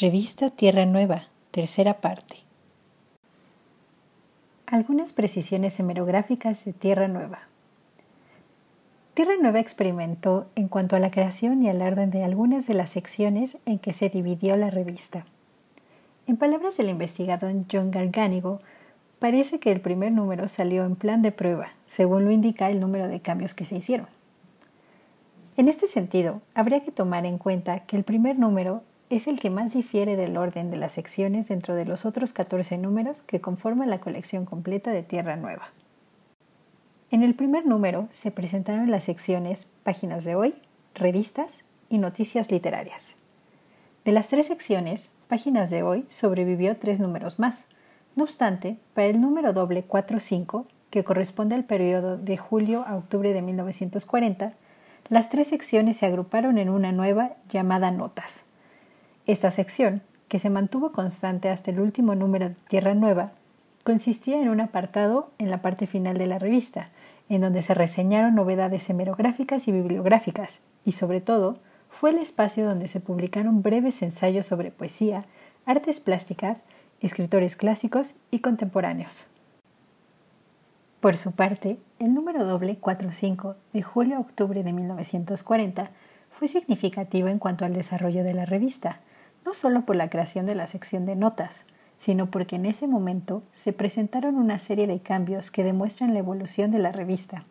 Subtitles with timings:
[0.00, 2.36] Revista Tierra Nueva, tercera parte.
[4.64, 7.40] Algunas precisiones hemerográficas de Tierra Nueva.
[9.14, 12.90] Tierra Nueva experimentó en cuanto a la creación y al orden de algunas de las
[12.90, 15.24] secciones en que se dividió la revista.
[16.28, 18.60] En palabras del investigador John Garganigo,
[19.18, 23.08] parece que el primer número salió en plan de prueba, según lo indica el número
[23.08, 24.06] de cambios que se hicieron.
[25.56, 29.50] En este sentido, habría que tomar en cuenta que el primer número es el que
[29.50, 33.90] más difiere del orden de las secciones dentro de los otros 14 números que conforman
[33.90, 35.70] la colección completa de Tierra Nueva.
[37.10, 40.54] En el primer número se presentaron las secciones Páginas de hoy,
[40.94, 43.16] Revistas y Noticias literarias.
[44.04, 47.68] De las tres secciones, Páginas de hoy sobrevivió tres números más.
[48.14, 53.32] No obstante, para el número doble 4-5, que corresponde al periodo de julio a octubre
[53.32, 54.52] de 1940,
[55.08, 58.44] las tres secciones se agruparon en una nueva llamada Notas.
[59.28, 63.32] Esta sección, que se mantuvo constante hasta el último número de Tierra Nueva,
[63.84, 66.88] consistía en un apartado en la parte final de la revista,
[67.28, 71.58] en donde se reseñaron novedades hemerográficas y bibliográficas, y sobre todo,
[71.90, 75.26] fue el espacio donde se publicaron breves ensayos sobre poesía,
[75.66, 76.62] artes plásticas,
[77.02, 79.26] escritores clásicos y contemporáneos.
[81.00, 85.90] Por su parte, el número doble 45 de julio a octubre de 1940
[86.30, 89.00] fue significativo en cuanto al desarrollo de la revista,
[89.48, 91.64] no solo por la creación de la sección de notas,
[91.96, 96.70] sino porque en ese momento se presentaron una serie de cambios que demuestran la evolución
[96.70, 97.46] de la revista.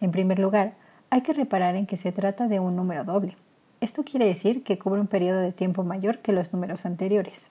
[0.00, 0.72] En primer lugar,
[1.10, 3.36] hay que reparar en que se trata de un número doble.
[3.82, 7.50] Esto quiere decir que cubre un periodo de tiempo mayor que los números anteriores.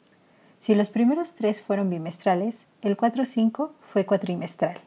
[0.59, 4.79] Si los primeros tres fueron bimestrales, el 4-5 fue cuatrimestral.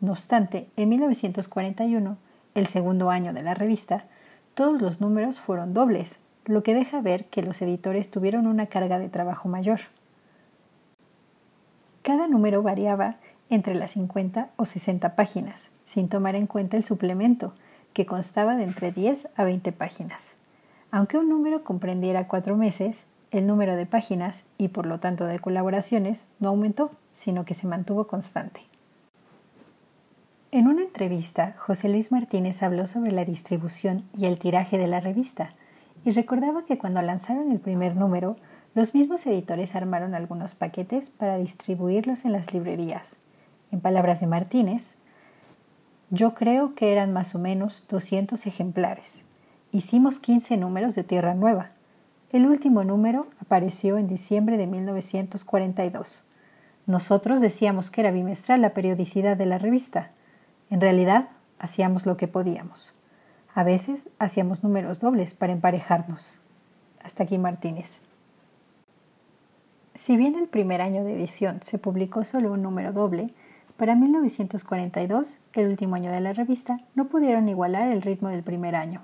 [0.00, 2.16] No obstante, en 1941,
[2.54, 4.06] el segundo año de la revista,
[4.54, 8.98] todos los números fueron dobles, lo que deja ver que los editores tuvieron una carga
[8.98, 9.80] de trabajo mayor.
[12.02, 13.16] Cada número variaba
[13.50, 17.52] entre las 50 o 60 páginas, sin tomar en cuenta el suplemento,
[17.92, 20.36] que constaba de entre 10 a 20 páginas.
[20.90, 25.38] Aunque un número comprendiera cuatro meses, el número de páginas y por lo tanto de
[25.38, 28.62] colaboraciones no aumentó, sino que se mantuvo constante.
[30.50, 35.00] En una entrevista, José Luis Martínez habló sobre la distribución y el tiraje de la
[35.00, 35.50] revista
[36.08, 38.36] y recordaba que cuando lanzaron el primer número,
[38.74, 43.18] los mismos editores armaron algunos paquetes para distribuirlos en las librerías.
[43.70, 44.94] En palabras de Martínez,
[46.08, 49.26] yo creo que eran más o menos 200 ejemplares.
[49.70, 51.68] Hicimos 15 números de Tierra Nueva.
[52.32, 56.24] El último número apareció en diciembre de 1942.
[56.86, 60.08] Nosotros decíamos que era bimestral la periodicidad de la revista.
[60.70, 61.28] En realidad,
[61.58, 62.94] hacíamos lo que podíamos.
[63.58, 66.38] A veces hacíamos números dobles para emparejarnos.
[67.02, 67.98] Hasta aquí Martínez.
[69.94, 73.34] Si bien el primer año de edición se publicó solo un número doble,
[73.76, 78.76] para 1942, el último año de la revista, no pudieron igualar el ritmo del primer
[78.76, 79.02] año.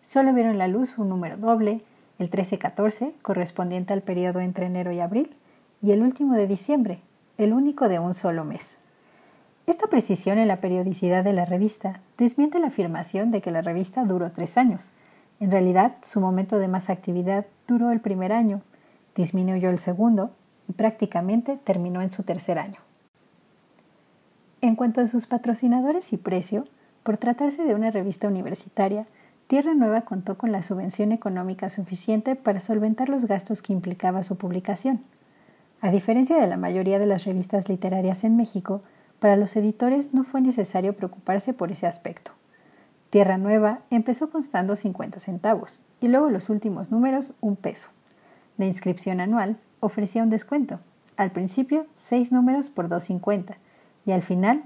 [0.00, 1.82] Solo vieron la luz un número doble,
[2.20, 5.34] el 13-14, correspondiente al periodo entre enero y abril,
[5.82, 7.00] y el último de diciembre,
[7.36, 8.78] el único de un solo mes.
[9.68, 14.02] Esta precisión en la periodicidad de la revista desmiente la afirmación de que la revista
[14.06, 14.92] duró tres años.
[15.40, 18.62] En realidad, su momento de más actividad duró el primer año,
[19.14, 20.30] disminuyó el segundo
[20.70, 22.78] y prácticamente terminó en su tercer año.
[24.62, 26.64] En cuanto a sus patrocinadores y precio,
[27.02, 29.06] por tratarse de una revista universitaria,
[29.48, 34.38] Tierra Nueva contó con la subvención económica suficiente para solventar los gastos que implicaba su
[34.38, 35.02] publicación.
[35.82, 38.80] A diferencia de la mayoría de las revistas literarias en México,
[39.20, 42.32] para los editores no fue necesario preocuparse por ese aspecto.
[43.10, 47.90] Tierra Nueva empezó constando 50 centavos y luego los últimos números un peso.
[48.56, 50.80] La inscripción anual ofrecía un descuento.
[51.16, 53.56] Al principio, seis números por 2.50
[54.06, 54.64] y al final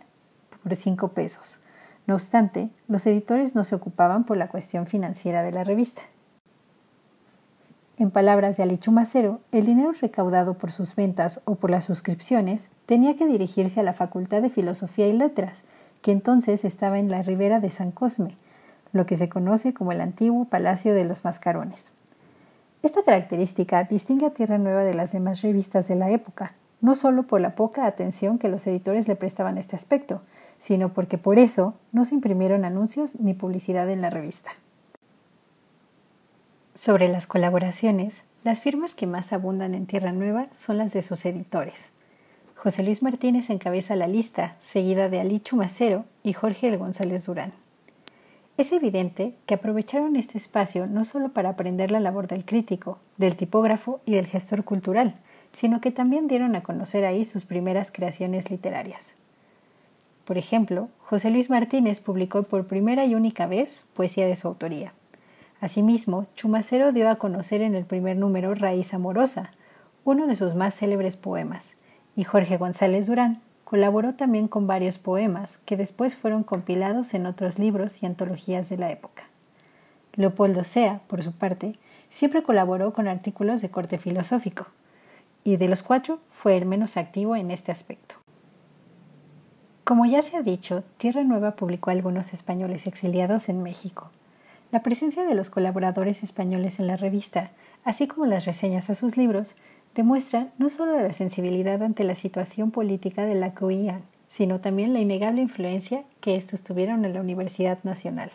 [0.63, 1.61] por 5 pesos
[2.07, 6.03] no obstante, los editores no se ocupaban por la cuestión financiera de la revista.
[8.03, 12.69] En palabras de Ali Chumacero, el dinero recaudado por sus ventas o por las suscripciones
[12.85, 15.63] tenía que dirigirse a la Facultad de Filosofía y Letras,
[16.01, 18.35] que entonces estaba en la ribera de San Cosme,
[18.93, 21.93] lo que se conoce como el antiguo Palacio de los Mascarones.
[22.83, 27.23] Esta característica distingue a Tierra Nueva de las demás revistas de la época, no solo
[27.23, 30.23] por la poca atención que los editores le prestaban a este aspecto,
[30.59, 34.51] sino porque por eso no se imprimieron anuncios ni publicidad en la revista.
[36.75, 41.27] Sobre las colaboraciones, las firmas que más abundan en Tierra Nueva son las de sus
[41.27, 41.93] editores.
[42.57, 47.53] José Luis Martínez encabeza la lista, seguida de Ali Chumacero y Jorge El González Durán.
[48.57, 53.37] Es evidente que aprovecharon este espacio no solo para aprender la labor del crítico, del
[53.37, 55.17] tipógrafo y del gestor cultural,
[55.53, 59.15] sino que también dieron a conocer ahí sus primeras creaciones literarias.
[60.25, 64.95] Por ejemplo, José Luis Martínez publicó por primera y única vez poesía de su autoría.
[65.63, 69.53] Asimismo, Chumacero dio a conocer en el primer número Raíz Amorosa,
[70.03, 71.77] uno de sus más célebres poemas,
[72.17, 77.61] y Jorge González Durán colaboró también con varios poemas que después fueron compilados en otros
[77.61, 79.23] libros y antologías de la época.
[80.17, 81.79] Leopoldo Sea, por su parte,
[82.09, 84.67] siempre colaboró con artículos de corte filosófico,
[85.45, 88.17] y de los cuatro fue el menos activo en este aspecto.
[89.85, 94.11] Como ya se ha dicho, Tierra Nueva publicó algunos españoles exiliados en México.
[94.73, 97.51] La presencia de los colaboradores españoles en la revista,
[97.85, 99.55] así como las reseñas a sus libros,
[99.95, 104.95] demuestra no solo la sensibilidad ante la situación política de la que huían, sino también
[104.95, 108.31] la innegable influencia que estos tuvieron en la Universidad Nacional.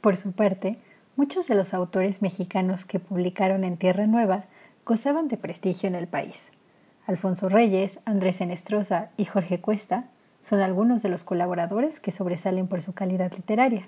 [0.00, 0.76] Por su parte,
[1.14, 4.46] muchos de los autores mexicanos que publicaron en Tierra Nueva
[4.84, 6.50] gozaban de prestigio en el país.
[7.06, 10.08] Alfonso Reyes, Andrés Enestrosa y Jorge Cuesta
[10.40, 13.86] son algunos de los colaboradores que sobresalen por su calidad literaria.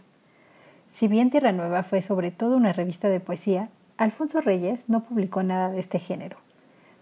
[0.91, 5.43] Si bien Tierra Nueva fue sobre todo una revista de poesía, Alfonso Reyes no publicó
[5.43, 6.39] nada de este género.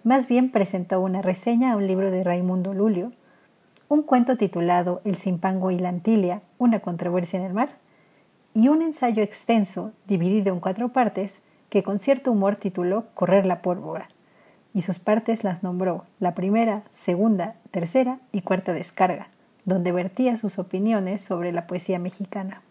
[0.04, 3.12] Más bien presentó una reseña a un libro de Raimundo Lulio,
[3.88, 7.70] un cuento titulado El Simpango y la Antilia, una controversia en el mar,
[8.54, 13.62] y un ensayo extenso, dividido en cuatro partes, que con cierto humor tituló Correr la
[13.62, 14.08] pólvora,
[14.74, 19.28] y sus partes las nombró la primera, segunda, tercera y cuarta descarga,
[19.64, 22.62] donde vertía sus opiniones sobre la poesía mexicana.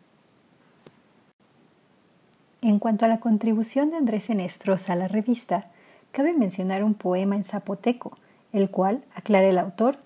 [2.62, 5.66] En cuanto a la contribución de Andrés Enestrosa a la revista,
[6.12, 8.18] cabe mencionar un poema en zapoteco,
[8.54, 9.98] el cual, aclara el autor,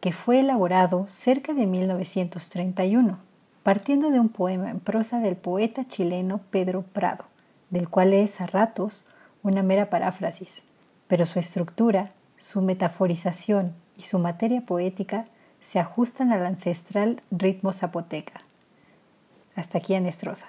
[0.00, 3.18] que fue elaborado cerca de 1931,
[3.62, 7.30] partiendo de un poema en prosa del poeta chileno Pedro Prado
[7.70, 9.06] del cual es a ratos
[9.42, 10.62] una mera paráfrasis,
[11.08, 15.24] pero su estructura, su metaforización y su materia poética
[15.60, 18.40] se ajustan al ancestral ritmo zapoteca.
[19.54, 20.48] Hasta aquí Anestrosa.